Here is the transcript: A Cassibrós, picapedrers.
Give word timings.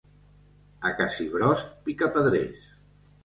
A 0.89 0.91
Cassibrós, 1.01 1.61
picapedrers. 1.89 2.65